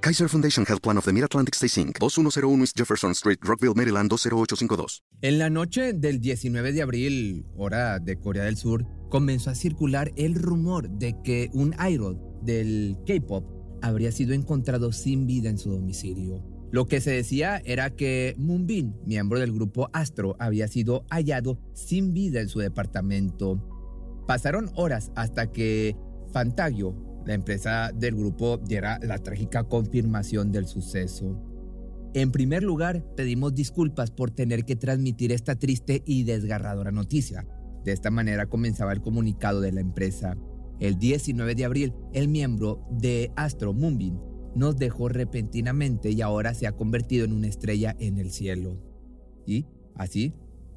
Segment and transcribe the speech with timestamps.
[0.00, 4.08] Kaiser Foundation Health Plan of the Mid-Atlantic Stay Inc., 2101 East Jefferson Street, Rockville, Maryland
[4.08, 5.02] 20852.
[5.22, 10.12] En la noche del 19 de abril, hora de Corea del Sur, comenzó a circular
[10.16, 13.44] el rumor de que un idol del K-pop
[13.82, 16.44] habría sido encontrado sin vida en su domicilio.
[16.70, 22.12] Lo que se decía era que Moonbin, miembro del grupo Astro, había sido hallado sin
[22.12, 23.64] vida en su departamento.
[24.28, 25.96] Pasaron horas hasta que
[26.32, 31.38] Fantagio, la empresa del grupo diera la trágica confirmación del suceso.
[32.14, 37.46] En primer lugar, pedimos disculpas por tener que transmitir esta triste y desgarradora noticia.
[37.84, 40.38] De esta manera comenzaba el comunicado de la empresa.
[40.80, 44.18] El 19 de abril, el miembro de Astro Moonbeam
[44.54, 48.82] nos dejó repentinamente y ahora se ha convertido en una estrella en el cielo.
[49.46, 50.32] Y así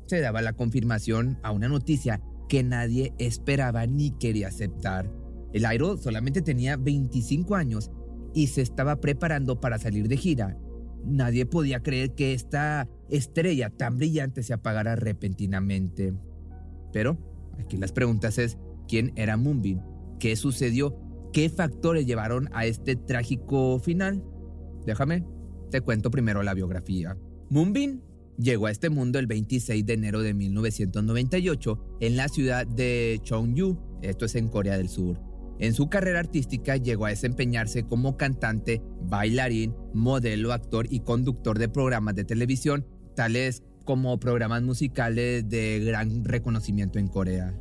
[0.06, 5.21] se daba la confirmación a una noticia que nadie esperaba ni quería aceptar.
[5.53, 7.91] El Airo solamente tenía 25 años
[8.34, 10.57] y se estaba preparando para salir de gira.
[11.03, 16.13] Nadie podía creer que esta estrella tan brillante se apagara repentinamente.
[16.94, 17.17] Pero
[17.59, 18.57] aquí las preguntas es,
[18.88, 19.81] ¿quién era Moonbeam?
[20.19, 20.97] ¿Qué sucedió?
[21.34, 24.23] ¿Qué factores llevaron a este trágico final?
[24.85, 25.25] Déjame,
[25.69, 27.17] te cuento primero la biografía.
[27.50, 28.01] Moonbeam
[28.38, 33.78] llegó a este mundo el 26 de enero de 1998 en la ciudad de Cheongju,
[34.01, 35.31] esto es en Corea del Sur.
[35.61, 41.69] En su carrera artística llegó a desempeñarse como cantante, bailarín, modelo, actor y conductor de
[41.69, 47.55] programas de televisión, tales como programas musicales de gran reconocimiento en Corea.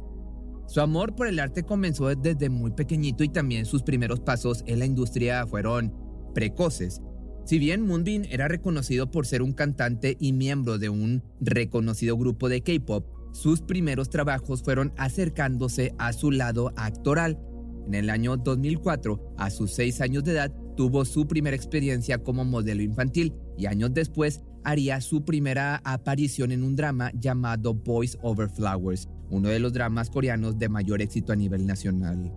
[0.66, 4.78] Su amor por el arte comenzó desde muy pequeñito y también sus primeros pasos en
[4.78, 5.92] la industria fueron
[6.34, 7.02] precoces.
[7.44, 12.48] Si bien Moonbin era reconocido por ser un cantante y miembro de un reconocido grupo
[12.48, 17.38] de K-pop, sus primeros trabajos fueron acercándose a su lado actoral
[17.86, 22.44] en el año 2004, a sus seis años de edad, tuvo su primera experiencia como
[22.44, 28.48] modelo infantil y años después haría su primera aparición en un drama llamado Boys Over
[28.48, 32.32] Flowers, uno de los dramas coreanos de mayor éxito a nivel nacional.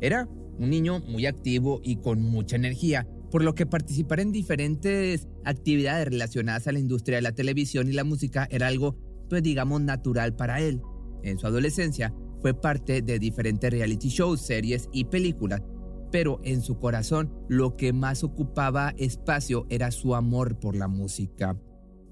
[0.00, 0.28] Era
[0.58, 6.08] un niño muy activo y con mucha energía, por lo que participar en diferentes actividades
[6.08, 8.96] relacionadas a la industria de la televisión y la música era algo,
[9.28, 10.80] pues digamos, natural para él.
[11.22, 15.62] En su adolescencia fue parte de diferentes reality shows, series y películas,
[16.10, 21.56] pero en su corazón lo que más ocupaba espacio era su amor por la música.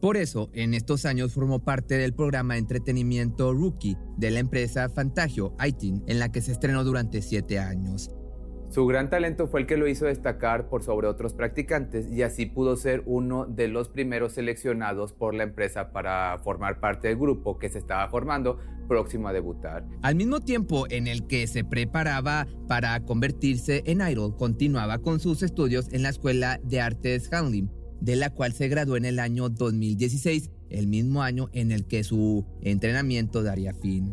[0.01, 4.89] Por eso, en estos años formó parte del programa de entretenimiento Rookie de la empresa
[4.89, 8.11] Fantagio ITIN, en la que se estrenó durante siete años.
[8.71, 12.47] Su gran talento fue el que lo hizo destacar por sobre otros practicantes y así
[12.47, 17.59] pudo ser uno de los primeros seleccionados por la empresa para formar parte del grupo
[17.59, 18.59] que se estaba formando
[18.91, 19.87] próximo a debutar.
[20.03, 25.45] Al mismo tiempo en el que se preparaba para convertirse en idol, continuaba con sus
[25.45, 27.69] estudios en la Escuela de Artes Hanlim,
[28.01, 32.03] de la cual se graduó en el año 2016, el mismo año en el que
[32.03, 34.13] su entrenamiento daría fin.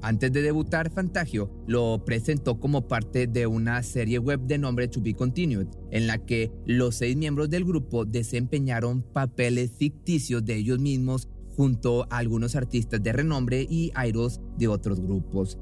[0.00, 5.00] Antes de debutar, Fantagio lo presentó como parte de una serie web de nombre To
[5.00, 10.80] Be Continued, en la que los seis miembros del grupo desempeñaron papeles ficticios de ellos
[10.80, 15.58] mismos junto a algunos artistas de renombre y idols de otros grupos.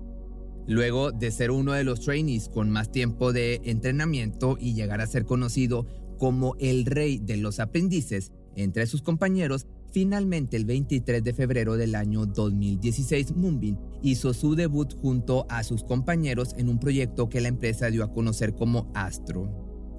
[0.66, 5.06] Luego de ser uno de los trainees con más tiempo de entrenamiento y llegar a
[5.06, 5.86] ser conocido
[6.18, 11.96] como el rey de los aprendices entre sus compañeros, Finalmente, el 23 de febrero del
[11.96, 17.48] año 2016, Moonbin hizo su debut junto a sus compañeros en un proyecto que la
[17.48, 19.50] empresa dio a conocer como Astro.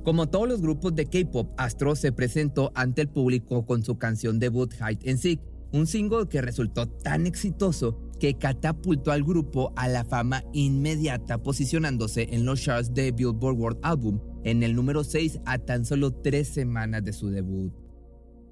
[0.03, 4.39] Como todos los grupos de K-pop, Astro se presentó ante el público con su canción
[4.39, 5.41] debut Hide and Seek,
[5.73, 12.27] un single que resultó tan exitoso que catapultó al grupo a la fama inmediata posicionándose
[12.31, 16.47] en los charts de Billboard World Album en el número 6 a tan solo tres
[16.47, 17.73] semanas de su debut.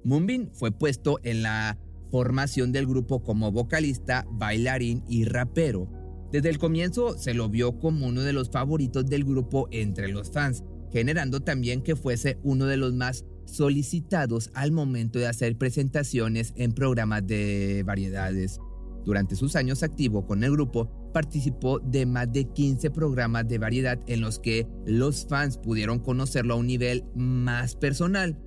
[0.02, 1.78] Moonbin fue puesto en la
[2.10, 5.88] formación del grupo como vocalista, bailarín y rapero.
[6.32, 10.30] Desde el comienzo se lo vio como uno de los favoritos del grupo entre los
[10.30, 16.52] fans, generando también que fuese uno de los más solicitados al momento de hacer presentaciones
[16.56, 18.60] en programas de variedades.
[19.04, 23.98] Durante sus años activo con el grupo, participó de más de 15 programas de variedad
[24.06, 28.38] en los que los fans pudieron conocerlo a un nivel más personal.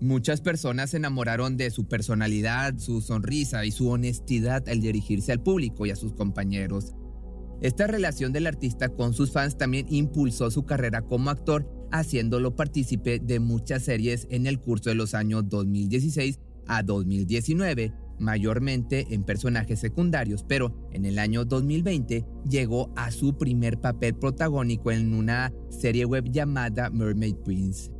[0.00, 5.42] Muchas personas se enamoraron de su personalidad, su sonrisa y su honestidad al dirigirse al
[5.42, 6.94] público y a sus compañeros.
[7.60, 13.18] Esta relación del artista con sus fans también impulsó su carrera como actor, haciéndolo partícipe
[13.18, 19.80] de muchas series en el curso de los años 2016 a 2019, mayormente en personajes
[19.80, 26.04] secundarios, pero en el año 2020 llegó a su primer papel protagónico en una serie
[26.04, 27.90] web llamada Mermaid Prince.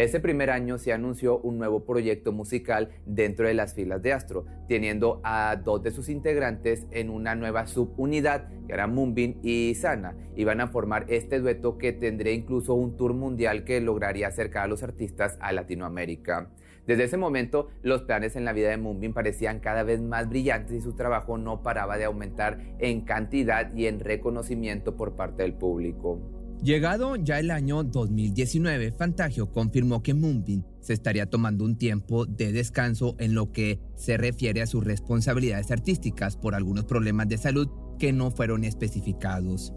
[0.00, 4.46] Ese primer año se anunció un nuevo proyecto musical dentro de las filas de Astro,
[4.66, 10.16] teniendo a dos de sus integrantes en una nueva subunidad, que eran Moonbin y Sana.
[10.36, 14.68] Iban a formar este dueto que tendría incluso un tour mundial que lograría acercar a
[14.68, 16.48] los artistas a Latinoamérica.
[16.86, 20.78] Desde ese momento, los planes en la vida de Moonbin parecían cada vez más brillantes
[20.78, 25.52] y su trabajo no paraba de aumentar en cantidad y en reconocimiento por parte del
[25.52, 26.39] público.
[26.62, 32.52] Llegado ya el año 2019, Fantagio confirmó que Moonbin se estaría tomando un tiempo de
[32.52, 37.68] descanso en lo que se refiere a sus responsabilidades artísticas por algunos problemas de salud
[37.98, 39.72] que no fueron especificados.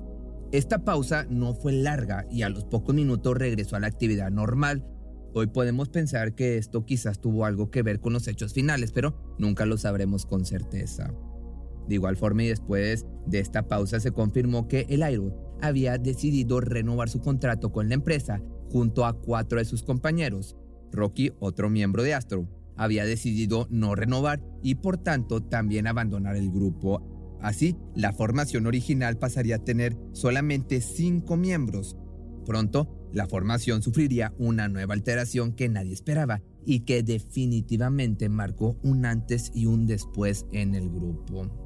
[0.52, 4.86] Esta pausa no fue larga y a los pocos minutos regresó a la actividad normal.
[5.34, 9.36] Hoy podemos pensar que esto quizás tuvo algo que ver con los hechos finales, pero
[9.40, 11.14] nunca lo sabremos con certeza.
[11.88, 16.60] De igual forma y después de esta pausa se confirmó que el Iron había decidido
[16.62, 20.56] renovar su contrato con la empresa junto a cuatro de sus compañeros.
[20.92, 26.52] Rocky, otro miembro de Astro, había decidido no renovar y por tanto también abandonar el
[26.52, 27.02] grupo.
[27.42, 31.98] Así, la formación original pasaría a tener solamente cinco miembros.
[32.46, 39.06] Pronto, la formación sufriría una nueva alteración que nadie esperaba y que definitivamente marcó un
[39.06, 41.63] antes y un después en el grupo.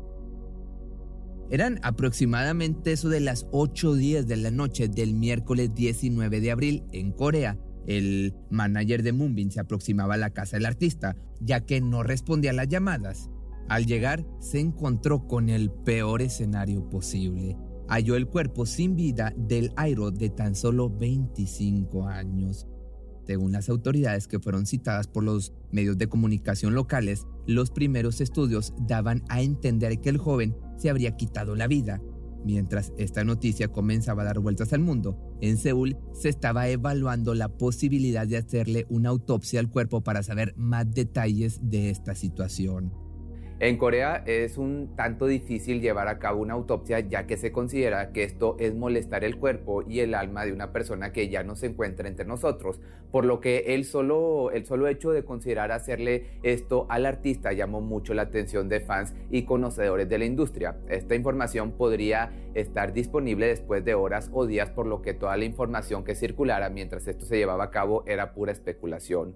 [1.50, 6.84] Eran aproximadamente eso de las 8 días de la noche del miércoles 19 de abril
[6.92, 7.58] en Corea.
[7.86, 12.52] El manager de Moonbin se aproximaba a la casa del artista, ya que no respondía
[12.52, 13.30] a las llamadas.
[13.70, 17.56] Al llegar, se encontró con el peor escenario posible.
[17.88, 22.68] Halló el cuerpo sin vida del Airo de tan solo 25 años.
[23.26, 28.74] Según las autoridades que fueron citadas por los medios de comunicación locales, los primeros estudios
[28.80, 32.02] daban a entender que el joven se habría quitado la vida.
[32.46, 37.50] Mientras esta noticia comenzaba a dar vueltas al mundo, en Seúl se estaba evaluando la
[37.50, 43.07] posibilidad de hacerle una autopsia al cuerpo para saber más detalles de esta situación.
[43.60, 48.12] En Corea es un tanto difícil llevar a cabo una autopsia ya que se considera
[48.12, 51.56] que esto es molestar el cuerpo y el alma de una persona que ya no
[51.56, 52.80] se encuentra entre nosotros,
[53.12, 57.82] por lo que el solo, el solo hecho de considerar hacerle esto al artista llamó
[57.82, 60.78] mucho la atención de fans y conocedores de la industria.
[60.88, 65.46] Esta información podría estar disponible después de horas o días, por lo que toda la
[65.46, 69.36] información que circulara mientras esto se llevaba a cabo era pura especulación.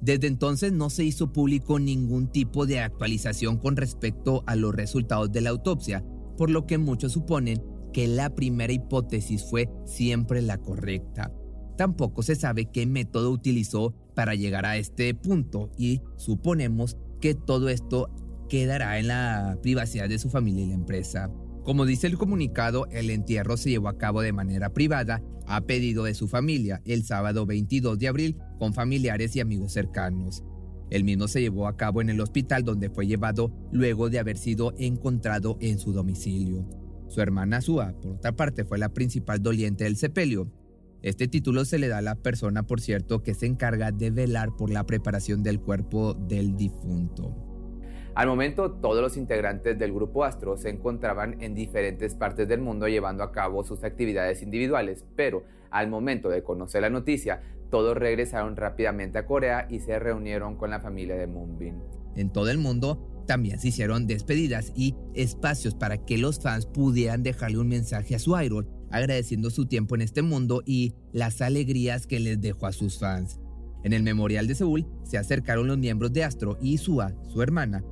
[0.00, 5.32] Desde entonces no se hizo público ningún tipo de actualización con respecto a los resultados
[5.32, 6.04] de la autopsia,
[6.36, 11.32] por lo que muchos suponen que la primera hipótesis fue siempre la correcta.
[11.78, 17.68] Tampoco se sabe qué método utilizó para llegar a este punto y suponemos que todo
[17.68, 18.10] esto
[18.48, 21.30] quedará en la privacidad de su familia y la empresa.
[21.64, 26.04] Como dice el comunicado, el entierro se llevó a cabo de manera privada a pedido
[26.04, 30.44] de su familia el sábado 22 de abril con familiares y amigos cercanos.
[30.90, 34.36] El mismo se llevó a cabo en el hospital donde fue llevado luego de haber
[34.36, 36.68] sido encontrado en su domicilio.
[37.08, 40.52] Su hermana Sua, por otra parte, fue la principal doliente del sepelio.
[41.00, 44.54] Este título se le da a la persona, por cierto, que se encarga de velar
[44.54, 47.53] por la preparación del cuerpo del difunto.
[48.14, 52.86] Al momento, todos los integrantes del grupo Astro se encontraban en diferentes partes del mundo
[52.86, 58.54] llevando a cabo sus actividades individuales, pero al momento de conocer la noticia, todos regresaron
[58.54, 61.82] rápidamente a Corea y se reunieron con la familia de Moonbin.
[62.14, 67.24] En todo el mundo también se hicieron despedidas y espacios para que los fans pudieran
[67.24, 72.06] dejarle un mensaje a su idol agradeciendo su tiempo en este mundo y las alegrías
[72.06, 73.40] que les dejó a sus fans.
[73.82, 77.84] En el memorial de Seúl se acercaron los miembros de Astro y Sua, su hermana.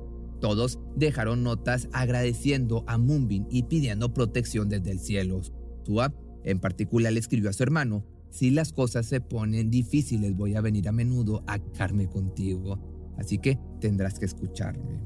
[0.43, 5.39] Todos dejaron notas agradeciendo a Moonbin y pidiendo protección desde el cielo.
[5.85, 10.55] Sua, en particular, le escribió a su hermano, si las cosas se ponen difíciles voy
[10.55, 12.77] a venir a menudo a quedarme contigo,
[13.17, 14.99] así que tendrás que escucharme.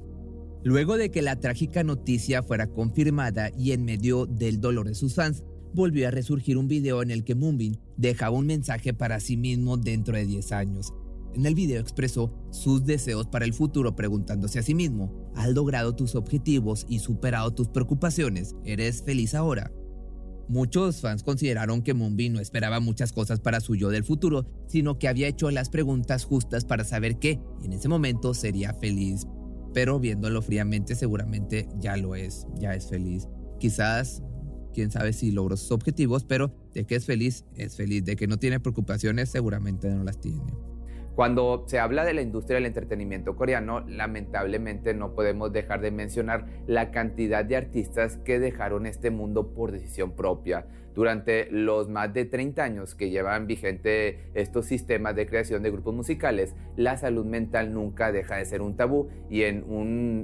[0.64, 5.14] Luego de que la trágica noticia fuera confirmada y en medio del dolor de sus
[5.14, 9.38] fans, volvió a resurgir un video en el que Moonbin dejaba un mensaje para sí
[9.38, 10.96] mismo dentro de 10 años.
[11.38, 15.94] En el video expresó sus deseos para el futuro preguntándose a sí mismo, ¿has logrado
[15.94, 18.56] tus objetivos y superado tus preocupaciones?
[18.66, 19.72] ¿Eres feliz ahora?
[20.50, 24.98] Muchos fans consideraron que Moonbin no esperaba muchas cosas para su yo del futuro, sino
[24.98, 29.28] que había hecho las preguntas justas para saber que en ese momento sería feliz.
[29.76, 33.28] Pero viéndolo fríamente seguramente ya lo es, ya es feliz.
[33.60, 34.24] Quizás
[34.74, 38.04] quién sabe si logró sus objetivos, pero de que es feliz, es feliz.
[38.06, 40.42] De que no tiene preocupaciones, seguramente no las tiene.
[41.18, 46.46] Cuando se habla de la industria del entretenimiento coreano, lamentablemente no podemos dejar de mencionar
[46.68, 50.68] la cantidad de artistas que dejaron este mundo por decisión propia.
[50.94, 55.96] Durante los más de 30 años que llevan vigente estos sistemas de creación de grupos
[55.96, 59.66] musicales, la salud mental nunca deja de ser un tabú y en,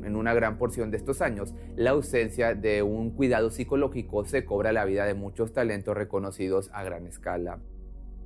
[0.06, 4.72] en una gran porción de estos años, la ausencia de un cuidado psicológico se cobra
[4.72, 7.58] la vida de muchos talentos reconocidos a gran escala.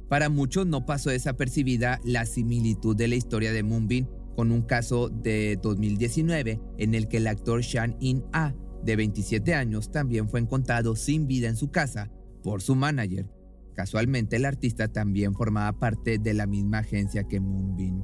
[0.10, 5.10] Para muchos no pasó desapercibida la similitud de la historia de Moonbin con un caso
[5.10, 10.96] de 2019 en el que el actor Shan In-a, de 27 años, también fue encontrado
[10.96, 12.12] sin vida en su casa
[12.44, 13.28] por su manager.
[13.74, 18.04] Casualmente el artista también formaba parte de la misma agencia que Moonbin.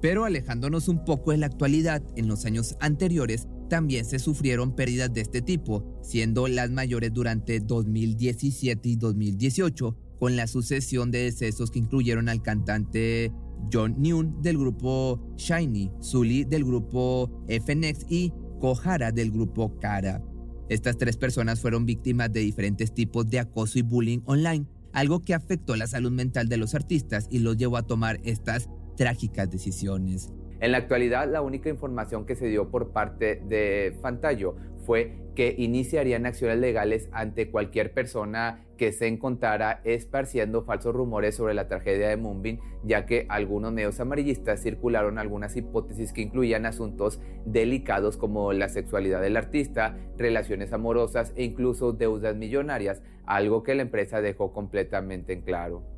[0.00, 5.12] Pero alejándonos un poco de la actualidad, en los años anteriores también se sufrieron pérdidas
[5.14, 11.70] de este tipo, siendo las mayores durante 2017 y 2018 con la sucesión de decesos
[11.70, 13.32] que incluyeron al cantante
[13.72, 20.22] John Neun del grupo Shiny, Sully del grupo FNX y Kohara del grupo Kara.
[20.68, 25.34] Estas tres personas fueron víctimas de diferentes tipos de acoso y bullying online, algo que
[25.34, 30.32] afectó la salud mental de los artistas y los llevó a tomar estas trágicas decisiones.
[30.64, 34.56] En la actualidad, la única información que se dio por parte de Fantallo
[34.86, 41.52] fue que iniciarían acciones legales ante cualquier persona que se encontrara esparciendo falsos rumores sobre
[41.52, 47.20] la tragedia de Moonbin, ya que algunos medios amarillistas circularon algunas hipótesis que incluían asuntos
[47.44, 53.82] delicados como la sexualidad del artista, relaciones amorosas e incluso deudas millonarias, algo que la
[53.82, 55.93] empresa dejó completamente en claro.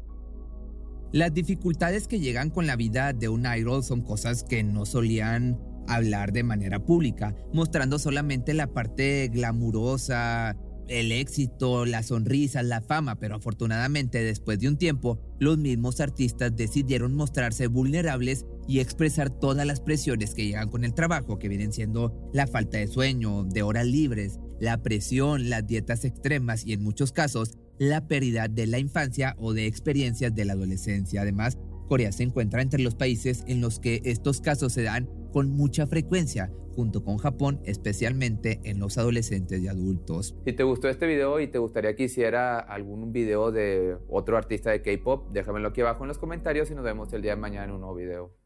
[1.17, 5.59] Las dificultades que llegan con la vida de un idol son cosas que no solían
[5.89, 10.59] hablar de manera pública, mostrando solamente la parte glamurosa,
[10.89, 16.55] el éxito, la sonrisa, la fama, pero afortunadamente después de un tiempo, los mismos artistas
[16.55, 21.73] decidieron mostrarse vulnerables y expresar todas las presiones que llegan con el trabajo, que vienen
[21.73, 26.83] siendo la falta de sueño, de horas libres, la presión, las dietas extremas y en
[26.83, 31.23] muchos casos la pérdida de la infancia o de experiencias de la adolescencia.
[31.23, 35.51] Además, Corea se encuentra entre los países en los que estos casos se dan con
[35.51, 40.35] mucha frecuencia, junto con Japón, especialmente en los adolescentes y adultos.
[40.45, 44.71] Si te gustó este video y te gustaría que hiciera algún video de otro artista
[44.71, 47.65] de K-pop, déjamelo aquí abajo en los comentarios y nos vemos el día de mañana
[47.65, 48.46] en un nuevo video.